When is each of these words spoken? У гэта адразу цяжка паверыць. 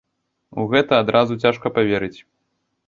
У 0.63 0.65
гэта 0.71 0.93
адразу 1.03 1.39
цяжка 1.45 1.67
паверыць. 1.77 2.17